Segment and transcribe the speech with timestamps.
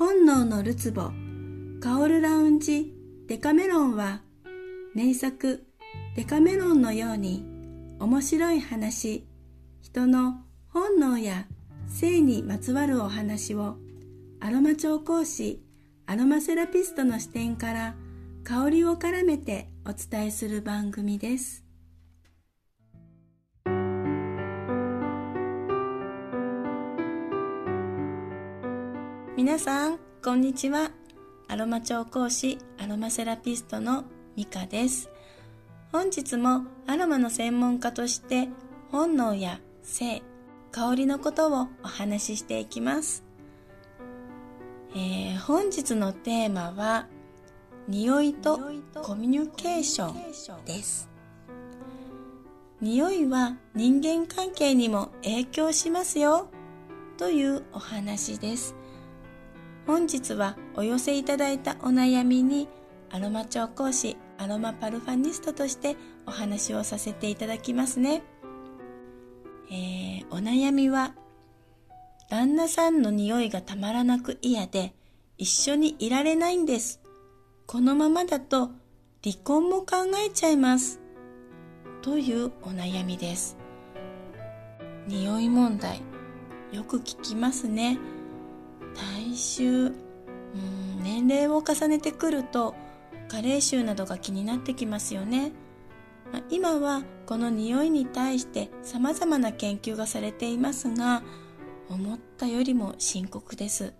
[0.00, 1.10] 本能のるつぼ
[1.82, 2.94] 香るラウンジ
[3.28, 4.22] デカメロンは
[4.94, 5.66] 名作
[6.16, 7.44] デカメロンのように
[7.98, 9.26] 面白い話
[9.82, 10.36] 人の
[10.68, 11.44] 本能や
[11.86, 13.76] 性にまつわるお話を
[14.40, 15.60] アロマ調香師
[16.06, 17.94] アロマセラピストの視点から
[18.42, 21.69] 香りを絡めてお伝えする番組です。
[29.40, 30.90] 皆さんこんにちは。
[31.48, 34.04] アロマ調香師アロマセラピストの
[34.36, 35.08] ミカです。
[35.90, 38.50] 本日もアロマの専門家として
[38.90, 40.20] 本能や性
[40.70, 43.24] 香りのことをお話ししていきます、
[44.94, 47.06] えー、本日のテーマは
[47.88, 48.60] 匂いと
[49.02, 51.08] コミュニケーションです。
[52.82, 56.50] 匂いは人間関係にも影響しますよ。
[57.16, 58.74] というお話です。
[59.90, 62.68] 本日はお寄せいただいたお悩みに
[63.10, 65.96] アロマ調香師アロマパルファニストとして
[66.26, 68.22] お話をさせていただきますね、
[69.68, 71.16] えー、お悩みは
[72.30, 74.94] 旦那さんの匂いがたまらなく嫌で
[75.38, 77.00] 一緒にいられないんです。
[77.66, 78.70] このままだと
[79.24, 81.00] 離婚も考えちゃいます。
[82.00, 83.56] というお悩みです。
[85.08, 86.00] 匂い問題
[86.70, 87.98] よく聞きますね。
[89.40, 92.74] 臭うん年齢を重ねてくると
[93.28, 95.52] 加齢臭などが気になってきますよね、
[96.32, 101.22] ま今はこの匂いに対して様々な研究がされていますが
[101.88, 103.94] 思ったよりも深刻です。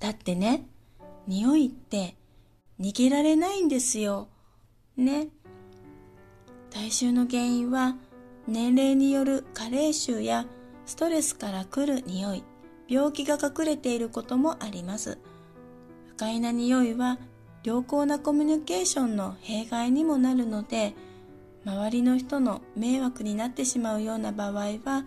[0.00, 0.66] だってね
[1.26, 2.16] 匂いって
[2.80, 4.28] 逃げられないんですよ。
[4.96, 5.28] ね。
[6.70, 7.96] 体臭の原因は
[8.46, 10.46] 年齢による加齢臭や
[10.86, 12.44] ストレスから来る匂い。
[12.88, 15.18] 病気が隠れていることもあります。
[16.08, 17.18] 不快な匂いは
[17.62, 20.94] 良好なコミュニケーションの弊害にもなるので
[21.64, 25.04] 周りの人の迷惑になってしまうような場合は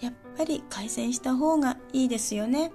[0.00, 2.72] やっぱり改善した方がいいですよね。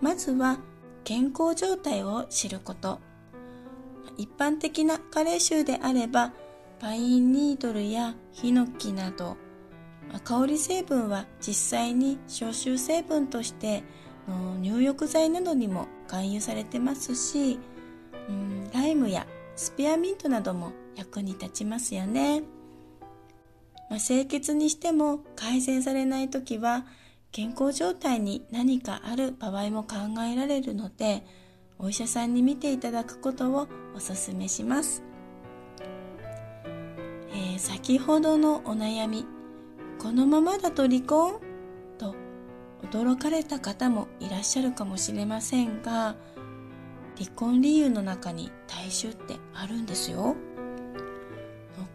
[0.00, 0.58] まずは
[1.02, 3.00] 健康状態を知ること。
[4.16, 6.32] 一般的な加齢臭であれば
[6.78, 9.36] パインニードルやヒノキなど
[10.24, 13.82] 香り成分は実際に消臭成分として
[14.60, 17.58] 入浴剤などにも含有されてますし、
[18.28, 19.26] うん、ライムや
[19.56, 22.42] スペアミントなども役に立ちますよね、
[23.90, 26.86] まあ、清潔にしても改善されない時は
[27.32, 31.26] 健康状態に何かある場合も考えられるので
[31.78, 35.02] お医者さんに見ていただくことをおすすめします、
[37.32, 39.26] えー、先ほどのお悩み
[40.04, 41.40] このままだと離婚？
[41.96, 42.14] と
[42.82, 46.14] 驚かれた方もいらっしゃるかもしれませんが
[47.16, 50.36] 離婚理由の中に大衆ってあるんですよ。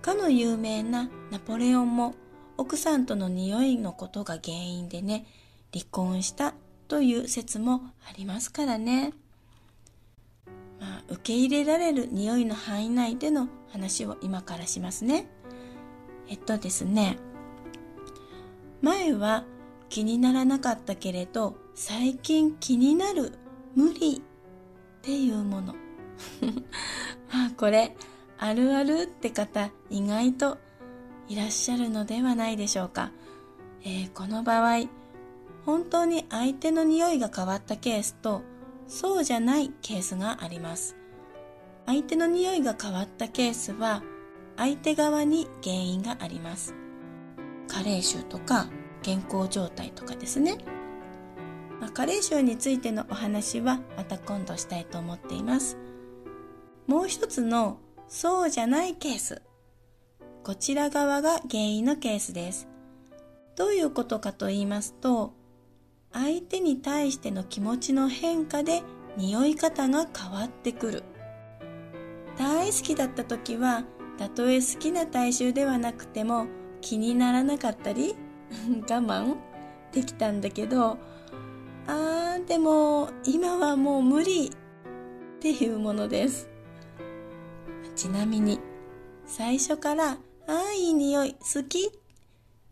[0.02, 2.16] かの有名なナポレオンも
[2.58, 5.28] 奥さんとの匂いのことが原因でね
[5.72, 6.56] 離婚した
[6.88, 9.14] という説もありますからね、
[10.80, 15.28] まあ、受け入れられる匂いの範囲内での話を今からしますね。
[16.28, 17.20] えっとですね
[18.82, 19.46] 前は
[19.90, 23.34] 気にならなかったけれど最近気になる
[23.76, 24.22] 無理っ
[25.02, 25.76] ていうもの。
[27.32, 27.96] あこれ
[28.38, 30.58] あるあるって方意外と
[31.28, 33.12] いらっしゃるのではないでしょうか、
[33.84, 34.88] えー、この場合
[35.66, 38.42] 本当に相手の匂いが変わったケースと
[38.88, 40.96] そうじゃないケースがあります。
[41.86, 44.04] 相手の匂いが変わったケースは
[44.58, 46.76] 相手側に原因があります。
[47.68, 48.68] 加齢臭とか
[49.02, 50.58] 健康状態とかですね、
[51.80, 55.78] まあ、加齢臭についてのお話はまた今度したいと思っています。
[56.88, 59.42] もう一つのそうじゃないケース。
[60.44, 62.68] こちら側が原因のケースです。
[63.56, 65.34] どういうことかと言いますと
[66.14, 68.84] 相手に対しての気持ちの変化で
[69.18, 71.04] 匂い方が変わってくる。
[72.38, 73.84] 大好きだった時は
[74.18, 76.48] たとえ好きな体臭ではなくても
[76.82, 78.16] 気にならなかったり
[78.90, 79.36] 我慢
[79.92, 80.98] できたんだけど
[81.88, 84.52] あーでも今はもう無理っ
[85.40, 86.50] ていうものです。
[87.96, 88.60] ちなみに
[89.26, 90.12] 最初から
[90.48, 91.92] 「ああいい匂い好き」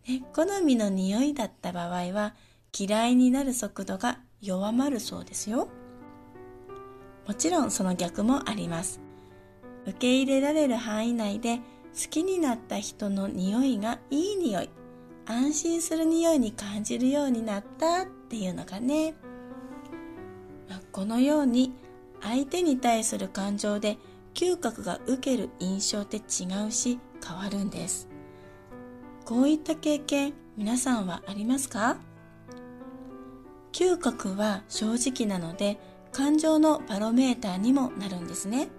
[0.08, 2.34] ね、好みの匂いだった場合は
[2.78, 5.68] 嫌いになる速度が弱まるそうですよ。
[7.28, 9.02] もちろんその逆もあります。
[9.86, 14.70] 受け入れられる範囲内で好きになった人の匂いがいい匂い。
[15.30, 19.14] 安心する匂いに感じるようになったっていうのがね。
[20.70, 21.74] まこのように
[22.22, 23.98] 相手に対する感情で
[24.34, 26.22] 嗅覚が受ける印象って違
[26.68, 28.08] うし変わるんです。
[29.26, 31.98] こういった経験皆さんはありますか？
[33.74, 35.80] 嗅覚は正直なので
[36.12, 38.70] 感情のバロメーターにもなるんですね。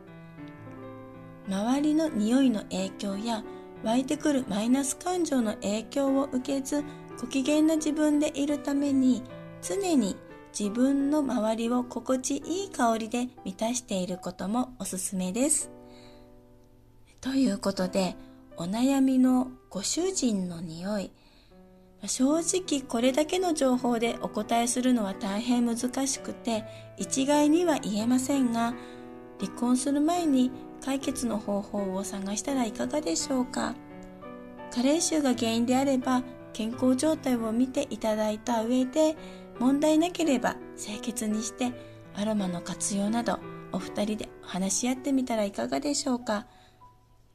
[1.46, 3.44] 周りの匂いの影響や
[3.84, 6.84] 湧いてくるマイナス感情の影響を受けず
[7.20, 9.22] ご機嫌な自分でいるために
[9.62, 10.16] 常に
[10.58, 15.70] 自分の周りを心地いい香りで満たしていることもおすすめです。
[17.20, 18.16] ということで
[18.56, 21.10] お悩みのご主人の匂い
[22.06, 26.64] 正直これだけの情報でお答えするのは大変難しくて
[26.96, 28.74] 一概には言えませんが
[29.40, 30.52] 離婚する前に
[30.84, 33.74] 解決の方法を探したらいかがでしょうか？
[34.70, 36.22] 加齢臭が原因であれば
[36.52, 39.16] 健康状態を見ていただいた上で
[39.58, 41.72] 問題なければ清潔にして
[42.14, 43.38] アロマの活用など
[43.72, 46.46] お二人で話し合ってみたらいかがでしょうか？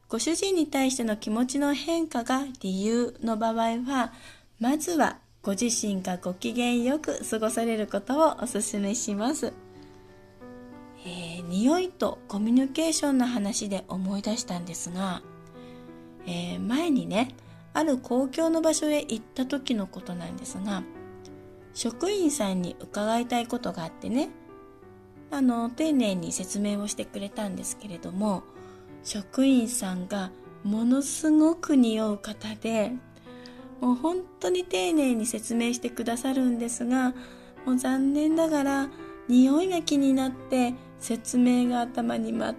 [0.08, 4.12] ご主人に対しての気持ちの変化が理由の場合は
[4.60, 9.52] まずはご自身がご機嫌よく過ごされることをお勧めします。
[11.04, 15.22] えー、匂いとコミュニケーションの話で思い出したんですが、
[16.26, 17.28] えー、前にね
[17.74, 20.82] ある公共の場所へ行った時のことなんですが
[21.74, 24.30] 職員さんに伺いたいことがあってね
[25.30, 28.44] あの丁寧に説明をしてくれたんですけれども
[29.02, 30.30] 職員さんが
[30.62, 32.92] ものすごく匂う方で
[33.80, 37.12] もう本当に丁寧に説明してくださるんですが
[37.66, 38.88] もう残念ながら
[39.28, 40.74] 匂いが気になって
[41.04, 42.54] 説明が頭に全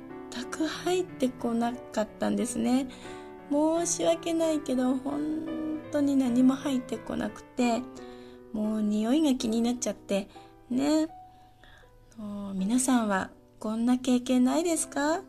[0.51, 2.87] く入ってこなかったんですね。
[3.49, 7.81] 申し訳ないけど本当に何も入ってこなくて
[8.53, 10.27] もう匂いが気になっちゃって。
[10.69, 11.07] ね。
[12.53, 15.21] 皆さんはこんな経験ないですか？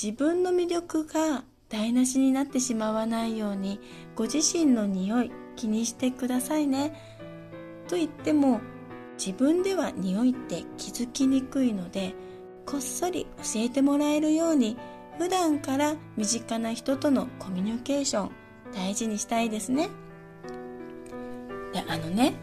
[0.00, 3.80] 自分の魅力が台無しになってしまわないように
[4.14, 6.94] ご自身の匂い気にしてくださいね。
[7.88, 8.60] と言っても
[9.18, 12.14] 自分では匂いって気づきにくいので
[12.64, 14.76] こっそり教えてもらえるように
[15.18, 18.30] 普段から身近な人とのコミュニケーション
[18.74, 19.88] 大事にしたいですね。
[21.72, 22.34] であのね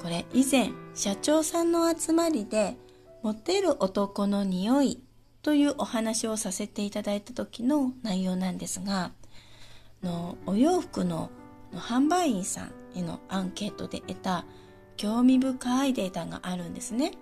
[0.00, 2.76] これ以前社長さんの集まりで
[3.22, 5.02] モテる男の匂い
[5.42, 9.12] というお話をさせていただいた時の内容なんですが
[10.02, 11.30] のお洋服の
[11.72, 14.44] 販売員さんへのアンケートで得た
[14.96, 17.12] 興味深いデータがあるんですね。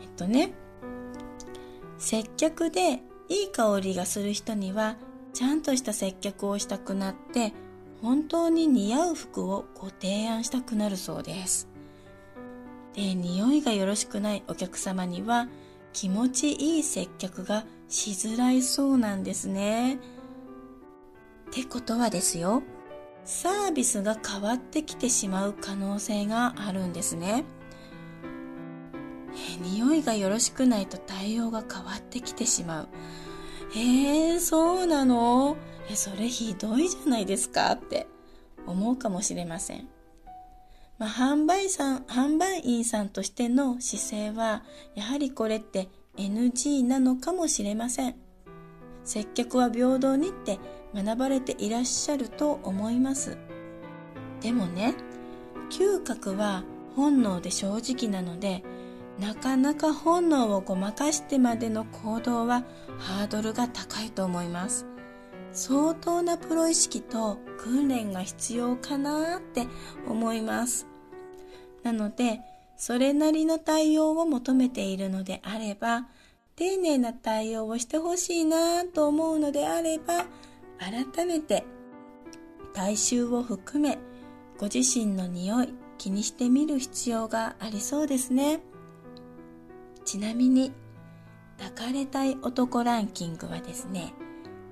[0.00, 0.52] えっとね、
[1.98, 4.96] 接客でいい香りがする人には
[5.32, 7.52] ちゃんとした接客をしたくなって
[8.02, 11.68] 本当に似合う服をご提案したくなるそうです。
[12.94, 15.48] で、匂いがよろしくないお客様には
[15.92, 19.94] 気持ちいい接客がしづらいそうなんですね。
[19.94, 19.98] っ
[21.52, 22.62] てことはですよ。
[23.24, 27.44] サービスが変わってきてしまう可能性があるんですね。
[29.34, 32.88] え匂いがよろしくないと対応が変わってきてしまう。
[33.74, 35.56] えー、そうなの？
[35.88, 38.06] え、それひどいじゃないですかって
[38.66, 39.88] 思うかもしれません。
[40.98, 44.62] まあ、販売さん、販売員さんとしての姿勢は、
[44.94, 48.16] やはりこれって NG なのかもしれません。
[49.04, 50.58] 接客は平等にって
[50.94, 53.36] 学ばれていらっしゃると思います。
[54.40, 54.94] でもね
[55.70, 56.64] 嗅覚は
[56.96, 58.62] 本能で正直なので
[59.18, 62.64] なかなか本能をごまかしてまでの行動は
[62.98, 64.86] ハードルが高いと思います。
[65.52, 69.66] 相当なプロ意識と訓練が必要かなって
[70.08, 70.86] 思います。
[71.82, 72.40] なので
[72.76, 76.06] それなりの対応を求めているのであれば
[76.56, 80.26] 丁寧な対応をしてほしいなと思うのであれば
[80.78, 81.64] 改めて
[82.74, 83.98] 体臭を含め
[84.58, 88.60] ご自身の匂い気にしてみる必要がありそうですね。
[90.04, 90.72] ちなみに
[91.58, 94.12] 抱かれたい男ランキングはですね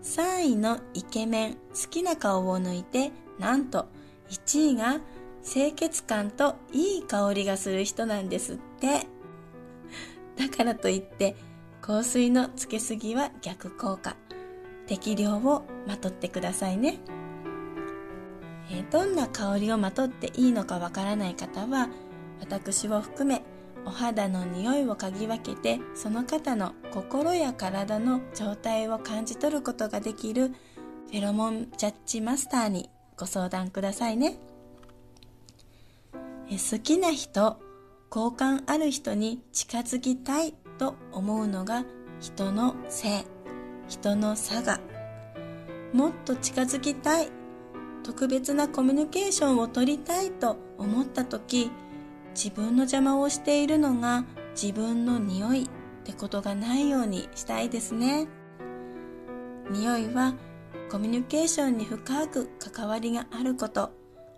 [0.02, 3.86] 3位のイケメン好きな顔を抜いてなんと
[4.28, 5.00] 1位が
[5.44, 9.06] 清潔感といい香りがする人なんですって。
[10.36, 11.36] だからといって
[11.90, 14.14] 香水のつけすぎは逆効果。
[14.86, 16.98] 適量をまとってくださいね、
[18.70, 21.88] えどんな香りをまとっていいのかわからない方は
[22.40, 23.42] 私を含め
[23.84, 34.36] お肌の匂いを嗅ぎ分けてその方の心や体の状態を感じ取ることができるフェロモンジャッジマスターにご相談くださいね。
[36.50, 37.58] 好きな人
[38.10, 41.84] 好感ある人に近づきたいと思うのが
[42.20, 43.26] 人の性、
[43.86, 44.80] 人の差が。
[45.92, 47.28] もっと近づきたい、
[48.02, 51.70] 特別なコミュニケーションを取りたいと思った時、
[52.34, 54.24] 自分の邪魔をしているのが
[54.58, 55.68] 自分の匂いっ
[56.04, 58.26] てことがないようにしたいですね。
[59.68, 60.34] 匂いは
[60.90, 63.92] コミュニケーションに深く関わりがあること、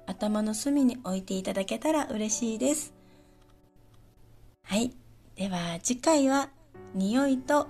[0.07, 2.93] 頭の隅に置いていただけたら嬉しいです。
[4.65, 5.02] はい。
[5.37, 6.51] では次回は
[6.95, 7.69] 匂いと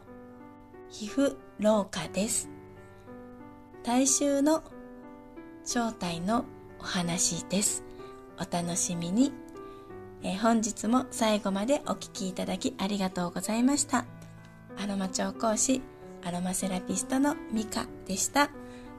[0.89, 2.51] 皮膚老化です。
[3.85, 4.65] 体臭の
[5.65, 6.45] 正体の
[6.81, 7.85] お話です。
[8.37, 9.33] お楽しみに。
[10.25, 14.07] え本日も最後までお聴きいただきありがとうございました。
[14.77, 15.83] アロマ調講師、
[16.25, 18.51] アロマセラピストのミカでした。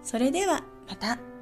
[0.04, 1.33] それではまた。